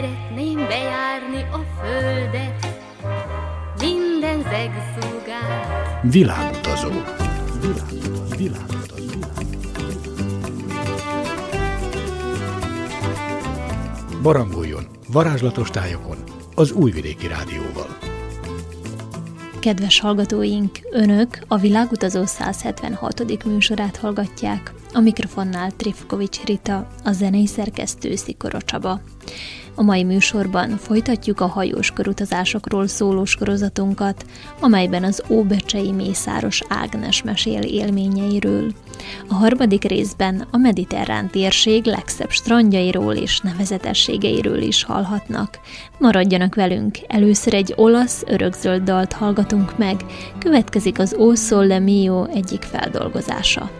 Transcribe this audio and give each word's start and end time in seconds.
Szeretném 0.00 0.56
bejárni 0.56 1.42
a 1.52 1.80
földet, 1.80 2.66
minden 3.80 4.42
zegszúgát. 4.42 6.02
Világutazó. 6.02 6.88
Világutazó. 7.60 8.36
Világutazó. 8.36 9.18
Barangoljon 14.22 14.86
varázslatos 15.08 15.70
tájokon 15.70 16.16
az 16.54 16.72
Újvidéki 16.72 17.26
Rádióval. 17.26 17.98
Kedves 19.58 20.00
hallgatóink, 20.00 20.78
Önök 20.90 21.38
a 21.48 21.56
Világutazó 21.56 22.24
176. 22.24 23.44
műsorát 23.44 23.96
hallgatják. 23.96 24.72
A 24.92 25.00
mikrofonnál 25.00 25.70
Trifkovics 25.70 26.44
Rita, 26.44 26.88
a 27.04 27.12
zenei 27.12 27.46
szerkesztő 27.46 28.14
Szikora 28.14 28.60
Csaba. 28.62 29.00
A 29.80 29.82
mai 29.82 30.04
műsorban 30.04 30.76
folytatjuk 30.76 31.40
a 31.40 31.46
hajós 31.46 31.90
körutazásokról 31.90 32.86
szóló 32.86 33.24
sorozatunkat, 33.24 34.24
amelyben 34.60 35.04
az 35.04 35.22
Óbecsei 35.28 35.92
Mészáros 35.92 36.62
Ágnes 36.68 37.22
mesél 37.22 37.62
élményeiről. 37.62 38.72
A 39.28 39.34
harmadik 39.34 39.84
részben 39.84 40.46
a 40.50 40.56
mediterrán 40.56 41.30
térség 41.30 41.84
legszebb 41.84 42.30
strandjairól 42.30 43.14
és 43.14 43.40
nevezetességeiről 43.40 44.60
is 44.62 44.84
hallhatnak. 44.84 45.58
Maradjanak 45.98 46.54
velünk, 46.54 46.98
először 47.06 47.54
egy 47.54 47.72
olasz 47.76 48.22
örökzöld 48.26 48.82
dalt 48.82 49.12
hallgatunk 49.12 49.78
meg, 49.78 50.04
következik 50.38 50.98
az 50.98 51.16
Sole 51.34 51.78
Mio 51.78 52.24
egyik 52.24 52.62
feldolgozása. 52.62 53.70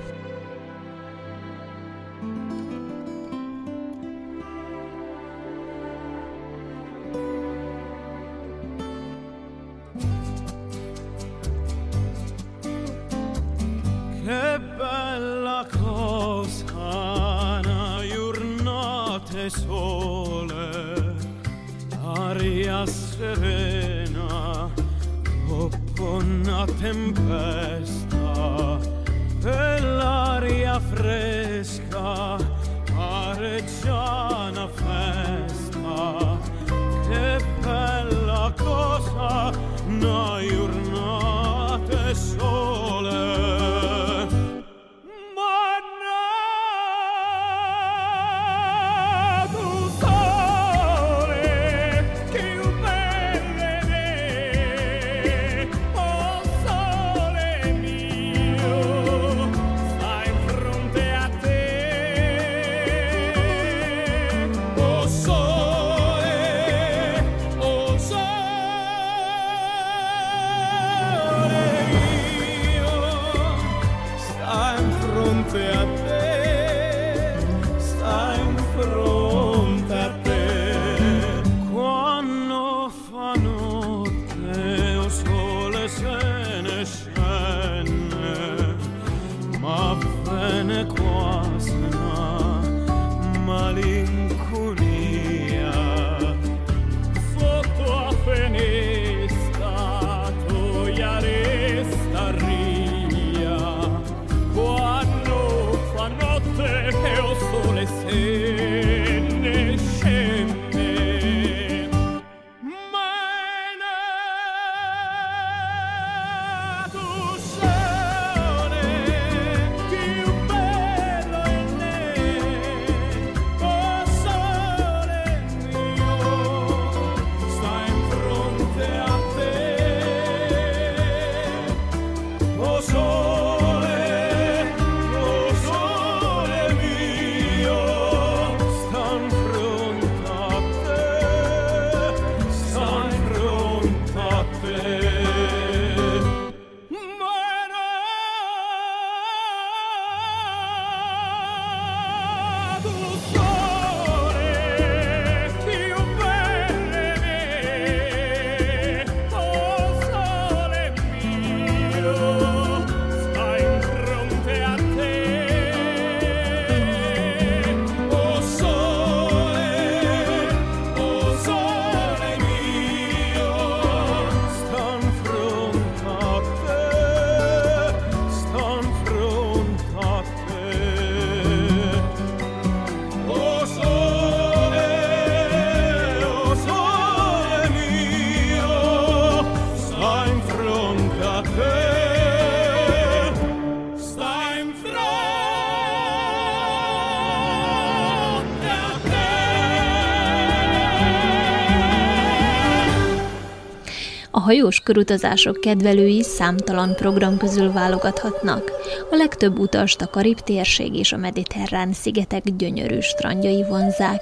Hajós 204.50 204.80
körutazások 204.80 205.60
kedvelői 205.60 206.22
számtalan 206.22 206.94
program 206.94 207.36
közül 207.36 207.72
válogathatnak. 207.72 208.72
A 209.10 209.16
legtöbb 209.16 209.58
utast 209.58 210.00
a 210.00 210.10
Karib 210.10 210.40
térség 210.40 210.94
és 210.94 211.12
a 211.12 211.16
mediterrán 211.16 211.92
szigetek 211.92 212.42
gyönyörű 212.56 213.00
strandjai 213.00 213.64
vonzák. 213.68 214.20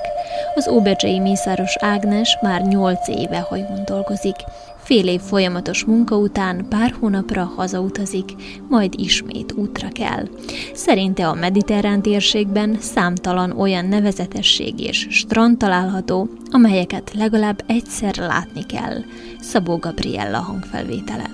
Az 0.54 0.68
óbecsei 0.68 1.18
Mészáros 1.18 1.76
Ágnes 1.78 2.38
már 2.42 2.62
nyolc 2.62 3.08
éve 3.08 3.38
hajón 3.38 3.84
dolgozik. 3.84 4.36
Fél 4.88 5.08
év 5.08 5.20
folyamatos 5.20 5.84
munka 5.84 6.16
után 6.16 6.66
pár 6.68 6.94
hónapra 7.00 7.44
hazautazik, 7.56 8.24
majd 8.68 8.94
ismét 8.96 9.52
útra 9.52 9.88
kell. 9.88 10.28
Szerinte 10.74 11.28
a 11.28 11.34
mediterrán 11.34 12.02
térségben 12.02 12.76
számtalan 12.80 13.50
olyan 13.50 13.84
nevezetesség 13.84 14.80
és 14.80 15.06
strand 15.10 15.58
található, 15.58 16.28
amelyeket 16.50 17.12
legalább 17.14 17.64
egyszer 17.66 18.16
látni 18.16 18.66
kell. 18.66 18.96
Szabó 19.40 19.76
Gabriella 19.76 20.38
hangfelvétele. 20.38 21.30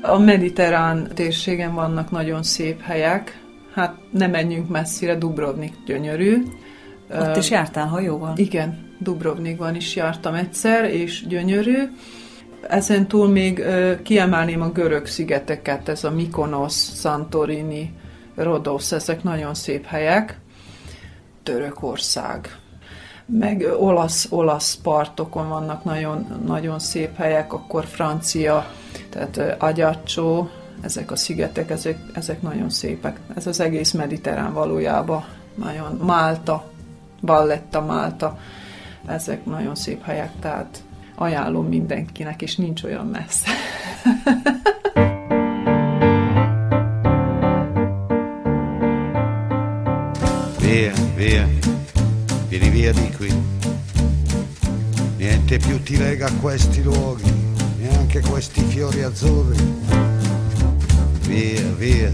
A 0.00 0.18
mediterrán 0.18 1.08
térségen 1.14 1.74
vannak 1.74 2.10
nagyon 2.10 2.42
szép 2.42 2.80
helyek, 2.80 3.42
hát 3.74 3.94
nem 4.10 4.30
menjünk 4.30 4.68
messzire, 4.68 5.16
Dubrovnik 5.18 5.74
gyönyörű, 5.86 6.42
Ott 7.18 7.36
is 7.36 7.50
jártál 7.50 7.86
hajóval? 7.86 8.32
Igen, 8.36 8.78
Dubrovnikban 8.98 9.74
is 9.74 9.96
jártam 9.96 10.34
egyszer, 10.34 10.84
és 10.84 11.26
gyönyörű. 11.28 11.76
Ezen 12.68 13.06
túl 13.08 13.28
még 13.28 13.64
kiemelném 14.02 14.62
a 14.62 14.72
görög 14.72 15.06
szigeteket, 15.06 15.88
ez 15.88 16.04
a 16.04 16.10
Mykonos, 16.10 16.72
Santorini, 16.74 17.94
Rodos, 18.34 18.92
ezek 18.92 19.22
nagyon 19.22 19.54
szép 19.54 19.86
helyek. 19.86 20.38
Törökország, 21.42 22.56
meg 23.26 23.66
olasz, 23.78 24.26
olasz 24.30 24.74
partokon 24.74 25.48
vannak 25.48 25.84
nagyon, 25.84 26.42
nagyon 26.46 26.78
szép 26.78 27.16
helyek, 27.16 27.52
akkor 27.52 27.84
francia, 27.84 28.66
tehát 29.10 29.56
Agyacsó, 29.58 30.48
ezek 30.80 31.10
a 31.10 31.16
szigetek, 31.16 31.70
ezek, 31.70 31.98
ezek 32.14 32.42
nagyon 32.42 32.70
szépek. 32.70 33.20
Ez 33.34 33.46
az 33.46 33.60
egész 33.60 33.92
mediterrán 33.92 34.52
valójában 34.52 35.24
nagyon 35.54 36.00
Málta, 36.02 36.64
Valletta 37.20 37.80
Málta, 37.80 38.38
ezek 39.06 39.44
nagyon 39.44 39.74
szép 39.74 40.02
helyek, 40.02 40.30
tehát 40.40 40.82
ajánlom 41.22 41.66
mindenkinek, 41.66 42.42
és 42.42 42.56
nincs 42.56 42.82
olyan 42.82 43.06
messze. 43.06 43.50
via, 50.58 50.92
via, 51.14 51.48
vieni 52.48 52.70
via 52.70 52.92
di 52.92 53.10
qui. 53.16 53.32
Niente 55.16 55.58
più 55.58 55.82
ti 55.82 55.96
lega 55.96 56.26
a 56.26 56.32
questi 56.40 56.82
luoghi, 56.82 57.30
neanche 57.78 58.20
questi 58.20 58.62
fiori 58.62 59.02
azzurri. 59.02 59.56
Via, 61.26 61.62
via, 61.76 62.12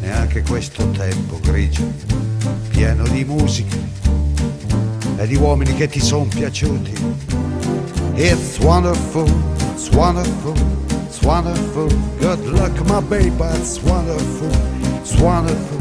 neanche 0.00 0.42
questo 0.42 0.90
tempo 0.90 1.40
grigio, 1.40 1.90
pieno 2.68 3.08
di 3.08 3.24
musica 3.24 3.76
e 5.16 5.26
di 5.26 5.36
uomini 5.36 5.74
che 5.74 5.88
ti 5.88 6.00
sono 6.00 6.26
piaciuti. 6.26 7.23
It's 8.16 8.60
wonderful, 8.60 9.26
it's 9.72 9.90
wonderful, 9.90 10.54
it's 11.04 11.20
wonderful. 11.22 11.88
Good 12.20 12.46
luck, 12.46 12.86
my 12.86 13.00
baby, 13.00 13.34
it's 13.58 13.82
wonderful, 13.82 14.50
it's 15.00 15.20
wonderful, 15.20 15.80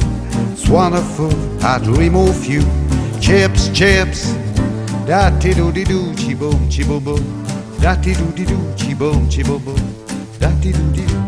it's 0.51 0.68
wonderful. 0.68 1.31
I'd 1.63 1.85
remove 1.85 2.45
you. 2.47 2.63
Chips, 3.21 3.69
chips. 3.69 4.33
Da 5.06 5.30
ti 5.38 5.53
do 5.53 5.71
di 5.71 5.83
do, 5.83 6.12
chi 6.15 6.33
boom, 6.33 6.68
chi 6.69 6.83
boom 6.83 7.03
boom. 7.03 7.45
Da 7.80 7.95
ti 7.95 8.13
do 8.13 8.25
di 8.33 8.45
do, 8.45 8.57
chi 8.75 8.95
boom, 8.95 9.27
chi 9.27 9.44
boom 9.44 9.63
boom. 9.63 9.94
Da 10.39 10.50
ti 10.59 10.71
do 10.71 10.83
di 10.91 11.06
do. 11.06 11.21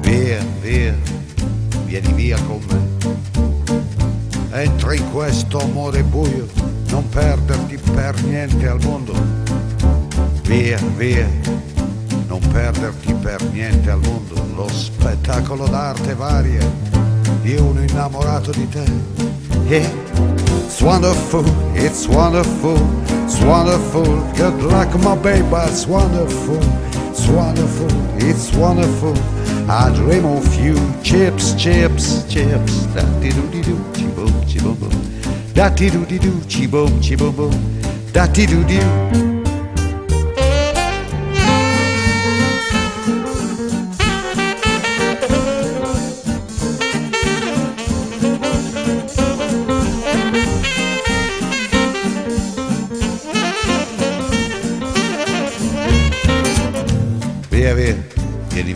Via, 0.00 0.40
via, 0.62 0.94
vieni 1.84 2.12
via 2.14 2.38
con 2.46 2.60
me. 2.68 2.82
Entra 4.52 4.94
in 4.94 5.10
questo 5.10 5.60
amore 5.60 6.02
buio, 6.04 6.46
non 6.90 7.08
perderti 7.08 7.63
per 8.04 8.22
niente 8.24 8.68
al 8.68 8.78
mondo. 8.82 9.14
Via, 10.42 10.78
via, 10.98 11.26
non 12.26 12.38
perderti 12.52 13.14
per 13.14 13.42
niente 13.50 13.90
al 13.90 14.00
mondo. 14.00 14.34
Lo 14.54 14.68
spettacolo 14.68 15.66
d'arte 15.66 16.14
varia 16.14 16.60
di 17.40 17.56
uno 17.56 17.80
innamorato 17.80 18.50
di 18.50 18.68
te. 18.68 18.84
Yeah. 19.68 19.88
It's 20.66 20.82
wonderful, 20.82 21.46
it's 21.72 22.06
wonderful, 22.06 22.76
it's 23.24 23.40
wonderful. 23.40 24.22
Good 24.34 24.60
luck, 24.60 24.94
my 24.96 25.16
baby, 25.16 25.46
it's 25.66 25.86
wonderful, 25.86 26.60
it's 27.08 27.26
wonderful, 27.28 27.88
it's 28.18 28.52
wonderful. 28.52 29.14
I 29.66 29.90
dream 29.94 30.26
of 30.26 30.44
you, 30.56 30.76
chips, 31.02 31.54
chips, 31.54 32.22
chips. 32.28 32.84
Da 32.92 33.02
di 33.18 33.30
do 33.30 33.48
di 33.48 33.62
do, 33.62 33.78
chi 33.92 34.04
boom, 34.14 34.44
chi 34.44 34.60
boom 34.60 34.76
boom. 34.78 34.92
Da 35.54 35.70
di 35.70 35.88
do 35.88 36.04
di 36.04 36.18
do, 36.18 36.38
chi 36.46 36.68
boom, 36.68 36.98
chi 37.00 37.14
boom 37.16 37.34
boom. 37.34 37.73
Da 38.14 38.28
di 38.28 38.46
do 38.46 38.62
do. 38.62 38.78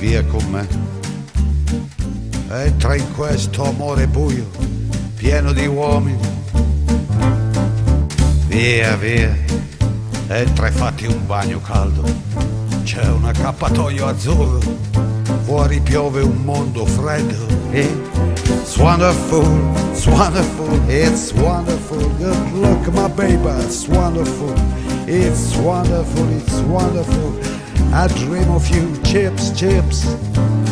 Via, 0.01 0.25
con 0.25 0.45
me. 0.51 0.67
Entra 2.51 2.97
in 2.97 3.13
questo 3.15 3.65
amore 3.65 4.07
buio, 4.07 4.49
pieno 5.17 5.53
di 5.53 5.67
uomini. 5.67 6.38
Via, 8.49 8.97
via, 8.97 9.37
entra 10.29 10.69
e 10.69 10.71
fatti 10.71 11.05
un 11.05 11.27
bagno 11.27 11.61
caldo. 11.61 12.03
C'è 12.83 13.05
un 13.05 13.27
accappatoio 13.27 14.07
azzurro, 14.07 14.59
fuori 15.45 15.81
piove 15.81 16.23
un 16.23 16.43
mondo 16.45 16.87
freddo. 16.87 17.47
It's 17.73 18.79
wonderful, 18.79 19.45
it's 19.93 20.07
wonderful, 20.07 20.81
it's 20.89 21.31
wonderful. 21.33 21.99
Good 22.17 22.53
look, 22.55 22.89
my 22.95 23.09
baby, 23.09 23.51
it's 23.65 23.87
wonderful. 23.87 24.55
It's 25.07 25.55
wonderful, 25.57 26.27
it's 26.31 26.61
wonderful. 26.63 27.39
I 27.93 28.07
dream 28.09 28.51
of 28.51 28.67
you, 28.71 28.99
chips, 29.03 29.51
chips. 29.51 30.07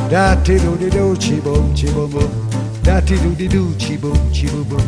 Da 0.08 0.34
ti 0.36 0.56
do 0.56 0.76
di 0.76 0.88
do, 0.88 1.14
chi 1.18 1.40
boom, 1.40 1.74
chi 1.74 1.90
boom 1.92 2.10
boom. 2.10 2.30
Da 2.80 3.02
ti 3.02 3.20
do 3.20 3.34
di 3.34 3.46
do, 3.46 3.74
chi 3.76 3.98
boom, 3.98 4.30
chi 4.30 4.46
boom 4.48 4.66
boom. 4.66 4.86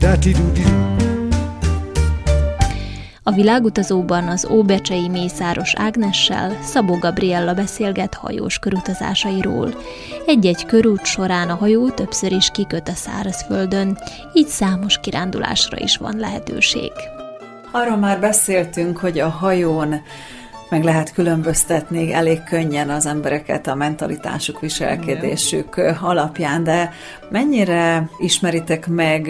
Da 0.00 0.16
ti 0.16 0.32
do 0.32 0.50
di 0.52 0.62
do. 0.64 1.13
A 3.26 3.32
világutazóban 3.32 4.28
az 4.28 4.46
Óbecsei 4.50 5.08
Mészáros 5.08 5.74
Ágnessel 5.74 6.62
Szabó 6.62 6.98
Gabriella 6.98 7.54
beszélget 7.54 8.14
hajós 8.14 8.58
körutazásairól. 8.58 9.74
Egy-egy 10.26 10.66
körút 10.66 11.04
során 11.04 11.50
a 11.50 11.54
hajó 11.54 11.90
többször 11.90 12.32
is 12.32 12.50
kiköt 12.50 12.88
a 12.88 12.92
szárazföldön, 12.92 13.98
így 14.32 14.46
számos 14.46 14.98
kirándulásra 15.00 15.78
is 15.78 15.96
van 15.96 16.16
lehetőség. 16.16 16.92
Arról 17.72 17.96
már 17.96 18.20
beszéltünk, 18.20 18.98
hogy 18.98 19.18
a 19.18 19.28
hajón 19.28 20.02
meg 20.74 20.84
lehet 20.84 21.12
különböztetni 21.12 22.12
elég 22.12 22.44
könnyen 22.44 22.90
az 22.90 23.06
embereket 23.06 23.66
a 23.66 23.74
mentalitásuk, 23.74 24.60
viselkedésük 24.60 25.76
alapján, 26.00 26.64
de 26.64 26.92
mennyire 27.30 28.08
ismeritek 28.18 28.86
meg 28.86 29.28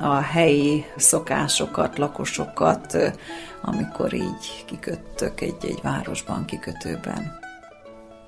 a 0.00 0.14
helyi 0.14 0.84
szokásokat, 0.96 1.98
lakosokat, 1.98 3.12
amikor 3.60 4.14
így 4.14 4.64
kiköttök 4.66 5.40
egy-egy 5.40 5.78
városban, 5.82 6.44
kikötőben? 6.44 7.45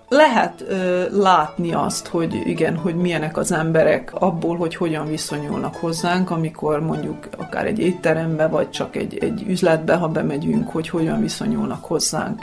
Lehet 0.08 0.64
ö, 0.68 1.06
látni 1.20 1.72
azt, 1.72 2.06
hogy 2.06 2.34
igen, 2.34 2.76
hogy 2.76 2.94
milyenek 2.94 3.36
az 3.36 3.52
emberek 3.52 4.14
abból, 4.14 4.56
hogy 4.56 4.76
hogyan 4.76 5.06
viszonyulnak 5.06 5.74
hozzánk, 5.74 6.30
amikor 6.30 6.80
mondjuk 6.80 7.28
akár 7.38 7.66
egy 7.66 7.78
étterembe, 7.78 8.46
vagy 8.46 8.70
csak 8.70 8.96
egy, 8.96 9.18
egy 9.18 9.44
üzletbe, 9.48 9.94
ha 9.94 10.08
bemegyünk, 10.08 10.68
hogy 10.68 10.88
hogyan 10.88 11.20
viszonyulnak 11.20 11.84
hozzánk, 11.84 12.42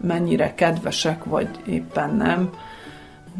mennyire 0.00 0.54
kedvesek, 0.54 1.24
vagy 1.24 1.48
éppen 1.66 2.16
nem, 2.16 2.50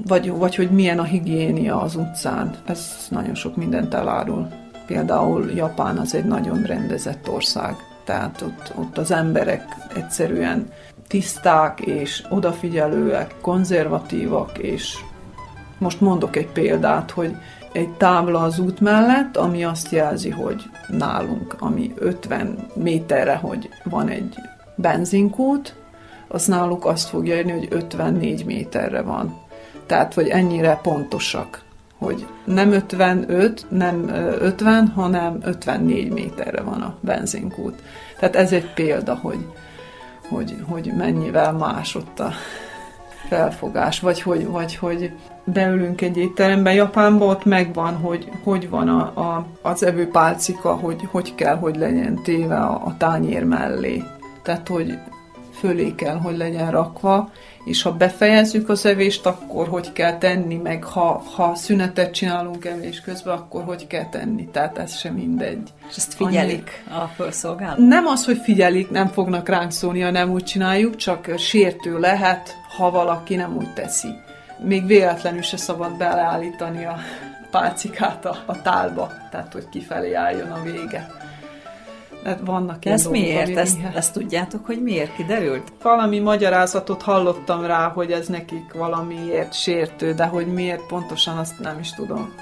vagy, 0.07 0.31
vagy 0.31 0.55
hogy 0.55 0.71
milyen 0.71 0.99
a 0.99 1.03
higiénia 1.05 1.81
az 1.81 1.97
utcán. 1.97 2.55
Ez 2.67 3.07
nagyon 3.09 3.35
sok 3.35 3.57
mindent 3.57 3.95
elárul. 3.95 4.49
Például 4.87 5.51
Japán 5.55 5.99
az 5.99 6.15
egy 6.15 6.25
nagyon 6.25 6.63
rendezett 6.63 7.29
ország, 7.29 7.75
tehát 8.05 8.43
ott, 8.43 8.73
ott 8.77 8.99
az 8.99 9.11
emberek 9.11 9.65
egyszerűen 9.95 10.69
tiszták 11.11 11.81
és 11.81 12.25
odafigyelőek, 12.29 13.35
konzervatívak, 13.41 14.59
és 14.59 14.99
most 15.79 16.01
mondok 16.01 16.37
egy 16.37 16.49
példát, 16.49 17.11
hogy 17.11 17.37
egy 17.73 17.89
tábla 17.89 18.41
az 18.41 18.59
út 18.59 18.81
mellett, 18.81 19.37
ami 19.37 19.65
azt 19.65 19.91
jelzi, 19.91 20.31
hogy 20.31 20.63
nálunk, 20.89 21.57
ami 21.59 21.93
50 21.97 22.67
méterre, 22.75 23.35
hogy 23.35 23.69
van 23.85 24.09
egy 24.09 24.35
benzinkút, 24.75 25.75
az 26.29 26.47
náluk 26.47 26.85
azt 26.87 27.09
fogja 27.09 27.37
írni, 27.37 27.53
hogy 27.53 27.69
54 27.71 28.45
méterre 28.45 29.03
van. 29.03 29.39
Tehát, 29.87 30.15
hogy 30.15 30.29
ennyire 30.29 30.79
pontosak, 30.83 31.63
hogy 31.99 32.27
nem 32.45 32.73
55, 32.73 33.67
nem 33.69 34.09
50, 34.09 34.89
hanem 34.89 35.39
54 35.43 36.11
méterre 36.11 36.63
van 36.63 36.81
a 36.81 36.97
benzinkút. 37.01 37.83
Tehát 38.19 38.37
ez 38.37 38.53
egy 38.53 38.73
példa, 38.75 39.15
hogy, 39.15 39.47
hogy, 40.31 40.57
hogy 40.69 40.93
mennyivel 40.97 41.53
más 41.53 41.95
ott 41.95 42.21
a 42.21 42.31
felfogás, 43.29 44.01
vagy 44.01 44.23
hogy, 44.23 44.47
vagy 44.47 44.77
hogy 44.77 45.13
beülünk 45.45 46.01
egy 46.01 46.17
étterembe, 46.17 46.73
Japánban 46.75 47.29
ott 47.29 47.45
megvan, 47.45 47.97
hogy 47.97 48.31
hogy 48.45 48.69
van 48.69 48.89
a, 48.89 49.01
a, 49.01 49.47
az 49.63 49.83
evőpálcika, 49.83 50.75
hogy 50.75 51.09
hogy 51.11 51.35
kell, 51.35 51.57
hogy 51.57 51.77
legyen 51.77 52.23
téve 52.23 52.57
a, 52.57 52.83
a 52.85 52.95
tányér 52.99 53.45
mellé. 53.45 54.03
Tehát, 54.43 54.69
hogy 54.69 54.99
fölé 55.61 55.95
kell, 55.95 56.17
hogy 56.17 56.37
legyen 56.37 56.71
rakva, 56.71 57.31
és 57.65 57.83
ha 57.83 57.93
befejezzük 57.93 58.69
az 58.69 58.87
evést, 58.87 59.27
akkor 59.27 59.69
hogy 59.69 59.93
kell 59.93 60.19
tenni, 60.19 60.57
meg 60.57 60.85
ha, 60.85 61.23
ha 61.35 61.55
szünetet 61.55 62.15
csinálunk 62.15 62.65
evés 62.65 63.01
közben, 63.01 63.35
akkor 63.35 63.65
hogy 63.65 63.87
kell 63.87 64.09
tenni, 64.09 64.49
tehát 64.53 64.79
ez 64.79 64.97
sem 64.97 65.15
mindegy. 65.15 65.73
És 65.89 65.97
ezt 65.97 66.15
figyelik 66.15 66.85
a 66.89 67.07
felszolgálók? 67.17 67.89
Nem 67.89 68.07
az, 68.07 68.25
hogy 68.25 68.39
figyelik, 68.43 68.91
nem 68.91 69.09
fognak 69.09 69.49
ránk 69.49 69.71
szólni, 69.71 70.01
ha 70.01 70.11
nem 70.11 70.31
úgy 70.31 70.45
csináljuk, 70.45 70.97
csak 70.97 71.31
sértő 71.39 71.99
lehet, 71.99 72.57
ha 72.77 72.91
valaki 72.91 73.35
nem 73.35 73.57
úgy 73.57 73.73
teszi. 73.73 74.09
Még 74.65 74.87
véletlenül 74.87 75.43
se 75.43 75.57
szabad 75.57 75.97
beleállítani 75.97 76.85
a 76.85 76.97
pálcikát 77.51 78.25
a, 78.25 78.37
a 78.47 78.63
tálba, 78.63 79.13
tehát 79.31 79.53
hogy 79.53 79.69
kifelé 79.69 80.13
álljon 80.13 80.51
a 80.51 80.63
vége. 80.63 81.20
Tehát 82.23 82.41
vannak 82.45 82.85
ez 82.85 83.07
miért? 83.07 83.57
Ezt, 83.57 83.79
ezt 83.95 84.13
tudjátok, 84.13 84.67
hogy 84.67 84.83
miért 84.83 85.15
kiderült? 85.15 85.73
Valami 85.83 86.19
magyarázatot 86.19 87.03
hallottam 87.03 87.65
rá, 87.65 87.89
hogy 87.89 88.13
ez 88.13 88.27
nekik 88.27 88.73
valamiért 88.73 89.55
sértő, 89.55 90.13
de 90.13 90.25
hogy 90.25 90.47
miért 90.47 90.87
pontosan 90.87 91.39
azt 91.39 91.59
nem 91.59 91.79
is 91.79 91.93
tudom. 91.93 92.35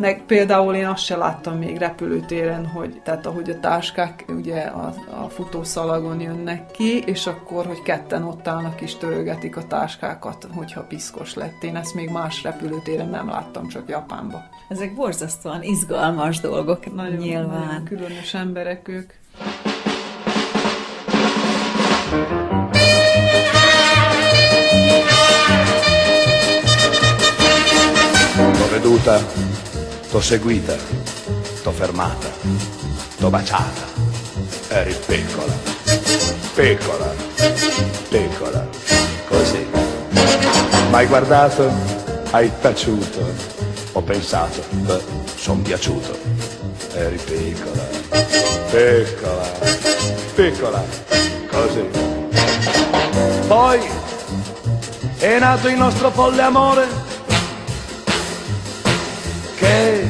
Meg 0.00 0.22
például 0.26 0.74
én 0.74 0.86
azt 0.86 1.04
se 1.04 1.16
láttam 1.16 1.58
még 1.58 1.76
repülőtéren, 1.76 2.66
hogy 2.66 3.00
tehát 3.04 3.26
ahogy 3.26 3.50
a 3.50 3.60
táskák 3.60 4.24
ugye 4.28 4.60
a, 4.60 4.94
a 5.22 5.28
futószalagon 5.28 6.20
jönnek 6.20 6.70
ki, 6.70 7.02
és 7.06 7.26
akkor, 7.26 7.66
hogy 7.66 7.82
ketten 7.82 8.22
ott 8.22 8.48
állnak 8.48 8.80
és 8.80 8.94
törögetik 8.94 9.56
a 9.56 9.66
táskákat, 9.66 10.46
hogyha 10.54 10.82
piszkos 10.82 11.34
lett. 11.34 11.62
Én 11.62 11.76
ezt 11.76 11.94
még 11.94 12.10
más 12.10 12.42
repülőtéren 12.42 13.08
nem 13.08 13.28
láttam, 13.28 13.68
csak 13.68 13.88
Japánba. 13.88 14.42
Ezek 14.68 14.94
borzasztóan 14.94 15.62
izgalmas 15.62 16.40
dolgok, 16.40 16.94
nagyon, 16.94 17.16
nyilván. 17.16 17.66
Nagyon 17.66 17.84
különös 17.84 18.34
emberek 18.34 18.88
ők. 18.88 19.12
T'ho 28.52 28.68
veduta, 28.70 29.24
t'ho 30.10 30.20
seguita, 30.20 30.76
t'ho 31.62 31.70
fermata, 31.72 32.28
t'ho 33.18 33.30
baciata. 33.30 33.88
Eri 34.68 34.94
piccola, 35.06 35.52
piccola, 36.54 37.14
piccola, 38.08 38.68
così. 39.28 39.66
M'hai 40.90 41.06
guardato, 41.06 41.70
hai 42.30 42.50
taciuto, 42.60 43.24
ho 43.92 44.02
pensato, 44.02 44.62
beh, 44.70 45.02
son 45.36 45.62
piaciuto. 45.62 46.59
Eri 46.92 47.18
piccola, 47.24 47.88
piccola, 48.70 49.52
piccola, 50.34 50.84
così. 51.48 51.88
Poi 53.46 53.80
è 55.18 55.38
nato 55.38 55.68
il 55.68 55.76
nostro 55.76 56.10
folle 56.10 56.42
amore 56.42 56.86
che 59.56 60.08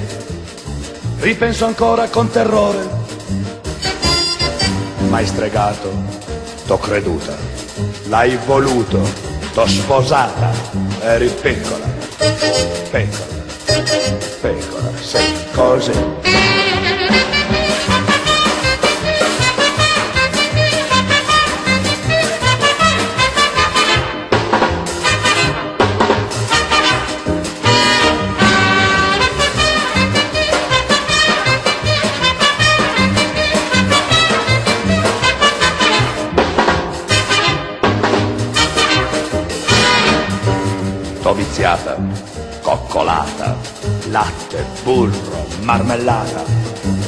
ripenso 1.21 1.67
ancora 1.67 2.09
con 2.09 2.31
terrore. 2.31 2.89
M'hai 5.09 5.27
stregato, 5.27 5.93
t'ho 6.67 6.79
creduta, 6.79 7.37
l'hai 8.09 8.39
voluto, 8.47 9.01
t'ho 9.53 9.67
sposata, 9.67 10.51
eri 11.03 11.29
piccola, 11.29 11.87
piccola, 12.91 13.39
piccola, 14.41 14.91
sei 15.01 15.35
così. 15.53 16.10
Viziata, 41.91 41.97
coccolata, 42.63 43.57
latte, 44.11 44.65
burro, 44.83 45.47
marmellata. 45.63 46.45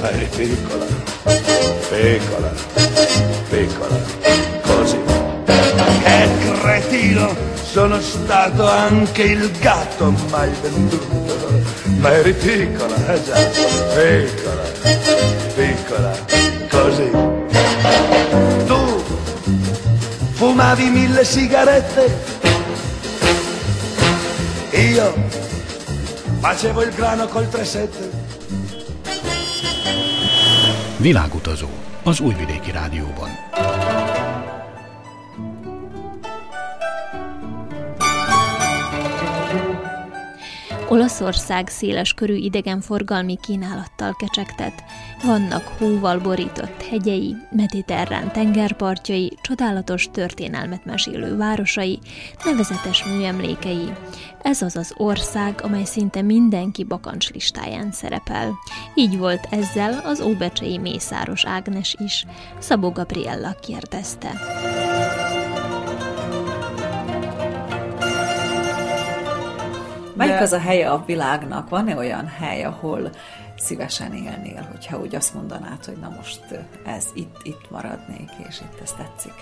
Eri 0.03 0.29
piccola, 0.35 0.85
piccola, 1.89 2.53
piccola, 3.49 3.97
così. 4.62 5.01
Che 5.45 6.53
cretino, 6.61 7.35
sono 7.62 8.01
stato 8.01 8.69
anche 8.69 9.23
il 9.23 9.51
gatto 9.59 10.12
mai 10.31 10.51
venduto. 10.61 11.61
Ma 11.99 12.12
eri 12.12 12.33
piccola, 12.33 12.97
eh 13.12 13.23
già, 13.25 13.39
piccola, 13.95 14.62
piccola, 15.55 16.19
così. 16.69 17.11
Tu 18.67 19.05
fumavi 20.33 20.91
mille 20.91 21.25
sigarette 21.25 22.41
io 24.73 25.14
facevo 26.41 26.83
il 26.83 26.93
grano 26.95 27.26
col 27.26 27.47
3-7. 27.50 27.88
Világutazó 30.99 31.69
az 32.02 32.21
Újvidéki 32.21 32.71
Rádióban. 32.71 33.51
Olaszország 40.92 41.68
széles 41.68 42.12
körű 42.12 42.34
idegenforgalmi 42.34 43.38
kínálattal 43.42 44.16
kecsegtet. 44.18 44.84
Vannak 45.25 45.62
hóval 45.78 46.18
borított 46.18 46.82
hegyei, 46.90 47.37
mediterrán 47.50 48.32
tengerpartjai, 48.32 49.32
csodálatos 49.42 50.08
történelmet 50.12 50.84
mesélő 50.84 51.37
városai, 51.37 51.99
nevezetes 52.44 53.04
műemlékei. 53.04 53.92
Ez 54.42 54.62
az 54.62 54.76
az 54.76 54.94
ország, 54.96 55.61
amely 55.62 55.84
szinte 55.84 56.22
mindenki 56.22 56.84
bakancs 56.84 57.30
listáján 57.30 57.92
szerepel. 57.92 58.52
Így 58.94 59.18
volt 59.18 59.46
ezzel 59.50 60.00
az 60.04 60.20
óbecsei 60.20 60.78
Mészáros 60.78 61.46
Ágnes 61.46 61.96
is. 61.99 62.26
Szabó 62.58 62.90
Gabriella 62.90 63.56
kérdezte. 63.62 64.30
Melyik 70.26 70.41
az 70.41 70.52
a 70.52 70.59
helye 70.59 70.91
a 70.91 71.02
világnak? 71.07 71.69
Van-e 71.69 71.97
olyan 71.97 72.26
hely, 72.26 72.64
ahol 72.64 73.11
szívesen 73.57 74.14
élnél, 74.14 74.69
hogyha 74.71 75.00
úgy 75.00 75.14
azt 75.14 75.35
mondanád, 75.35 75.85
hogy 75.85 75.97
na 76.00 76.12
most 76.17 76.41
ez 76.87 77.07
itt, 77.14 77.37
itt 77.43 77.71
maradnék, 77.71 78.31
és 78.49 78.61
itt 78.61 78.81
ez 78.83 78.93
tetszik? 78.93 79.35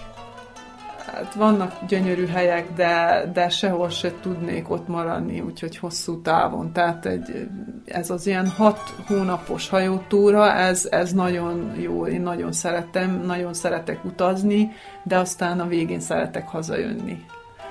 Hát 1.07 1.35
vannak 1.35 1.75
gyönyörű 1.89 2.27
helyek, 2.27 2.73
de, 2.73 3.25
de 3.33 3.49
sehol 3.49 3.89
se 3.89 4.13
tudnék 4.21 4.71
ott 4.71 4.89
maradni, 4.89 5.41
úgyhogy 5.41 5.77
hosszú 5.77 6.23
távon. 6.23 6.73
Tehát 6.73 7.07
egy, 7.07 7.49
ez 7.85 8.11
az 8.11 8.27
ilyen 8.27 8.49
hat 8.49 8.95
hónapos 9.07 9.69
hajótúra, 9.69 10.53
ez, 10.53 10.89
ez 10.91 11.13
nagyon 11.13 11.73
jó, 11.79 12.07
én 12.07 12.21
nagyon 12.21 12.53
szeretem, 12.53 13.23
nagyon 13.27 13.55
szeretek 13.55 14.05
utazni, 14.05 14.71
de 15.03 15.19
aztán 15.19 15.61
a 15.61 15.67
végén 15.67 16.01
szeretek 16.01 16.49
hazajönni. 16.49 17.25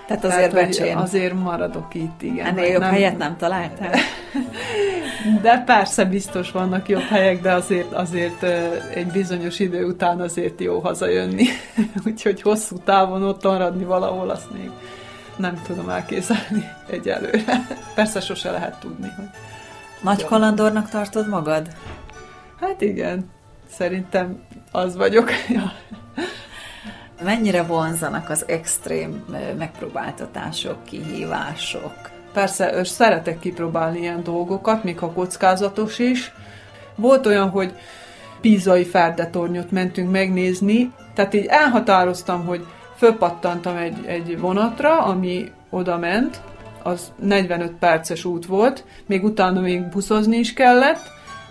Tehát 0.09 0.23
azért 0.23 0.51
Tehát, 0.51 0.67
becsén. 0.67 0.97
Azért 0.97 1.33
maradok 1.33 1.93
itt, 1.93 2.21
igen. 2.21 2.45
Ennél 2.45 2.71
jobb 2.71 2.81
nem... 2.81 2.91
helyet 2.91 3.17
nem 3.17 3.37
találtál? 3.37 3.93
De 5.41 5.63
persze 5.65 6.05
biztos 6.05 6.51
vannak 6.51 6.89
jobb 6.89 7.01
helyek, 7.01 7.41
de 7.41 7.53
azért, 7.53 7.93
azért 7.93 8.43
egy 8.93 9.07
bizonyos 9.07 9.59
idő 9.59 9.85
után 9.85 10.21
azért 10.21 10.61
jó 10.61 10.79
hazajönni. 10.79 11.45
Úgyhogy 12.05 12.41
hosszú 12.41 12.77
távon 12.77 13.23
ott 13.23 13.43
maradni 13.43 13.83
valahol, 13.83 14.29
azt 14.29 14.51
még 14.51 14.71
nem 15.35 15.61
tudom 15.65 15.89
elképzelni 15.89 16.69
egyelőre. 16.89 17.65
Persze 17.95 18.19
sose 18.19 18.51
lehet 18.51 18.79
tudni, 18.79 19.11
hogy... 19.15 19.29
Nagy 20.01 20.25
kalandornak 20.25 20.89
tartod 20.89 21.27
magad? 21.27 21.67
Hát 22.59 22.81
igen, 22.81 23.29
szerintem 23.69 24.41
az 24.71 24.95
vagyok. 24.95 25.31
Ja 25.49 25.71
mennyire 27.23 27.63
vonzanak 27.63 28.29
az 28.29 28.45
extrém 28.47 29.25
megpróbáltatások, 29.57 30.83
kihívások? 30.83 31.93
Persze, 32.33 32.83
szeretek 32.83 33.39
kipróbálni 33.39 33.99
ilyen 33.99 34.23
dolgokat, 34.23 34.83
még 34.83 34.99
ha 34.99 35.11
kockázatos 35.11 35.99
is. 35.99 36.33
Volt 36.95 37.25
olyan, 37.25 37.49
hogy 37.49 37.73
Pízai 38.41 38.85
Ferdetornyot 38.85 39.71
mentünk 39.71 40.11
megnézni, 40.11 40.91
tehát 41.13 41.33
így 41.33 41.45
elhatároztam, 41.45 42.45
hogy 42.45 42.65
fölpattantam 42.97 43.75
egy, 43.75 44.05
egy 44.05 44.39
vonatra, 44.39 45.03
ami 45.03 45.51
oda 45.69 45.97
ment, 45.97 46.41
az 46.83 47.11
45 47.15 47.71
perces 47.71 48.25
út 48.25 48.45
volt, 48.45 48.83
még 49.05 49.23
utána 49.23 49.61
még 49.61 49.81
buszozni 49.81 50.37
is 50.37 50.53
kellett, 50.53 51.01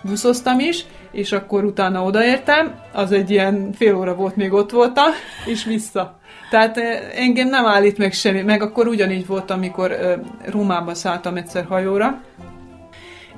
buszoztam 0.02 0.60
is, 0.60 0.84
és 1.10 1.32
akkor 1.32 1.64
utána 1.64 2.02
odaértem, 2.02 2.74
az 2.92 3.12
egy 3.12 3.30
ilyen 3.30 3.72
fél 3.72 3.96
óra 3.96 4.14
volt, 4.14 4.36
még 4.36 4.52
ott 4.52 4.70
voltam, 4.70 5.10
és 5.46 5.64
vissza. 5.64 6.18
Tehát 6.50 6.76
eh, 6.76 7.00
engem 7.14 7.48
nem 7.48 7.66
állít 7.66 7.98
meg 7.98 8.12
semmi, 8.12 8.42
meg 8.42 8.62
akkor 8.62 8.86
ugyanígy 8.86 9.26
volt, 9.26 9.50
amikor 9.50 9.96
Rómában 10.50 10.94
szálltam 10.94 11.36
egyszer 11.36 11.64
hajóra, 11.64 12.20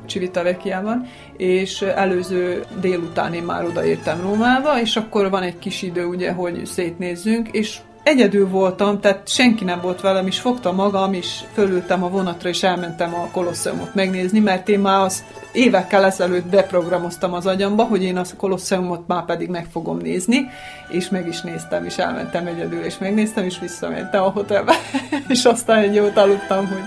Civitavekiában, 0.06 1.06
és 1.36 1.82
előző 1.82 2.64
délután 2.80 3.34
én 3.34 3.42
már 3.42 3.64
odaértem 3.64 4.20
Rómába, 4.20 4.80
és 4.80 4.96
akkor 4.96 5.30
van 5.30 5.42
egy 5.42 5.58
kis 5.58 5.82
idő, 5.82 6.04
ugye, 6.04 6.32
hogy 6.32 6.66
szétnézzünk, 6.66 7.48
és 7.48 7.78
egyedül 8.02 8.48
voltam, 8.48 9.00
tehát 9.00 9.28
senki 9.28 9.64
nem 9.64 9.80
volt 9.80 10.00
velem, 10.00 10.26
és 10.26 10.40
fogtam 10.40 10.74
magam, 10.74 11.12
és 11.12 11.40
fölültem 11.52 12.04
a 12.04 12.08
vonatra, 12.08 12.48
és 12.48 12.62
elmentem 12.62 13.14
a 13.14 13.28
Kolosseumot 13.32 13.94
megnézni, 13.94 14.38
mert 14.38 14.68
én 14.68 14.78
már 14.78 15.00
azt 15.00 15.24
évekkel 15.52 16.04
ezelőtt 16.04 16.46
beprogramoztam 16.46 17.32
az 17.32 17.46
agyamba, 17.46 17.84
hogy 17.84 18.02
én 18.02 18.16
a 18.16 18.22
Kolosseumot 18.36 19.06
már 19.06 19.24
pedig 19.24 19.48
meg 19.48 19.66
fogom 19.72 19.96
nézni, 19.96 20.48
és 20.88 21.08
meg 21.08 21.28
is 21.28 21.40
néztem, 21.40 21.84
és 21.84 21.98
elmentem 21.98 22.46
egyedül, 22.46 22.84
és 22.84 22.98
megnéztem, 22.98 23.44
és 23.44 23.58
visszamentem 23.58 24.22
a 24.22 24.30
hotelbe, 24.30 24.74
és 25.28 25.44
aztán 25.44 25.78
egy 25.78 25.94
jót 25.94 26.16
aludtam, 26.16 26.66
hogy 26.66 26.82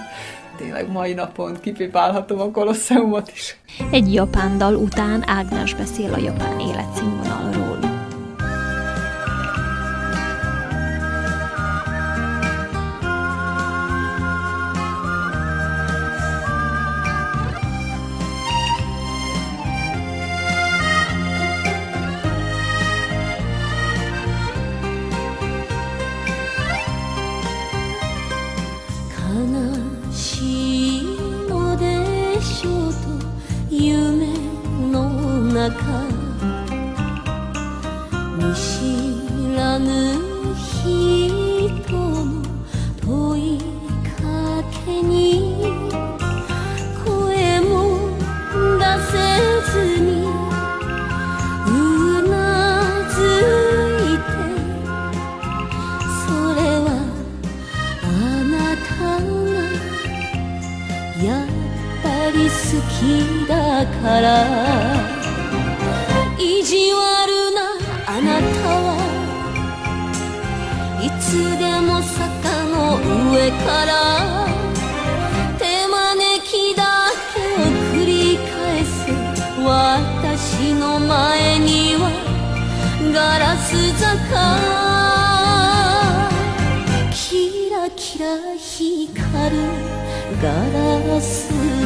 tényleg 0.58 0.92
mai 0.92 1.14
napon 1.14 1.58
kipipálhatom 1.62 2.40
a 2.40 2.52
Kolosseumot 2.52 3.32
is. 3.34 3.58
Egy 3.92 4.14
japán 4.14 4.58
dal 4.58 4.76
után 4.76 5.24
Ágnes 5.28 5.74
beszél 5.74 6.14
a 6.14 6.18
japán 6.18 6.60
életszínvonalról. 6.60 7.73
maka 35.64 36.23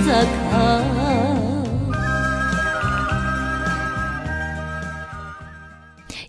坂 0.07 0.97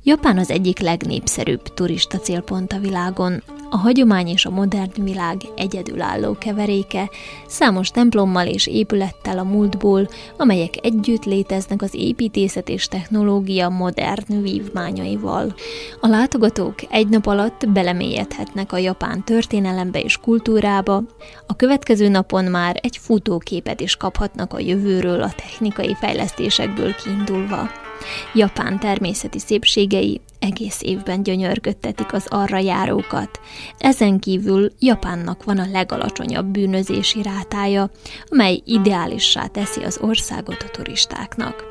Japán 0.02 0.38
az 0.38 0.50
egyik 0.50 0.78
legnépszerűbb 0.78 1.62
turista 1.62 2.18
célpont 2.18 2.72
a 2.72 2.78
világon. 2.78 3.42
A 3.70 3.76
hagyomány 3.76 4.26
és 4.26 4.46
a 4.46 4.50
modern 4.50 5.04
világ 5.04 5.36
egyedülálló 5.56 6.36
keveréke, 6.38 7.10
számos 7.46 7.90
templommal 7.90 8.46
és 8.46 8.66
épülettel 8.66 9.38
a 9.38 9.42
múltból, 9.42 10.08
amelyek 10.36 10.74
együtt 10.82 11.24
léteznek 11.24 11.82
az 11.82 11.94
építészet 11.94 12.68
és 12.68 12.88
technológia 12.88 13.68
modern 13.68 14.42
vívmányaival. 14.42 15.54
A 16.00 16.06
látogatók 16.06 16.74
egy 16.90 17.08
nap 17.08 17.26
alatt 17.26 17.68
belemélyedhetnek 17.68 18.72
a 18.72 18.78
japán 18.78 19.24
történelembe 19.24 20.00
és 20.00 20.16
kultúrába, 20.16 21.02
a 21.46 21.56
következő 21.56 22.08
napon 22.08 22.44
már 22.44 22.76
egy 22.82 22.96
futóképet 22.96 23.80
is 23.80 23.96
kaphatnak 23.96 24.52
a 24.52 24.58
jövőről 24.58 25.22
a 25.22 25.32
technikai 25.36 25.94
fejlesztésekből 25.94 26.94
kiindulva. 26.94 27.87
Japán 28.34 28.78
természeti 28.78 29.38
szépségei 29.38 30.20
egész 30.38 30.82
évben 30.82 31.22
gyönyörködtetik 31.22 32.12
az 32.12 32.26
arra 32.28 32.58
járókat. 32.58 33.40
Ezen 33.78 34.18
kívül 34.18 34.72
Japánnak 34.78 35.44
van 35.44 35.58
a 35.58 35.70
legalacsonyabb 35.70 36.46
bűnözési 36.46 37.22
rátája, 37.22 37.90
amely 38.28 38.62
ideálissá 38.64 39.46
teszi 39.46 39.82
az 39.82 39.98
országot 40.02 40.62
a 40.62 40.70
turistáknak. 40.70 41.64